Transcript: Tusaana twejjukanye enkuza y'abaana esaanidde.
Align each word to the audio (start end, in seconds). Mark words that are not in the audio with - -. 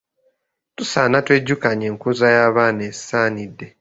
Tusaana 0.75 1.17
twejjukanye 1.25 1.85
enkuza 1.91 2.25
y'abaana 2.35 2.81
esaanidde. 2.91 3.65